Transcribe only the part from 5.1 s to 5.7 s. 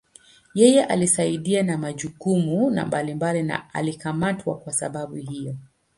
hiyo.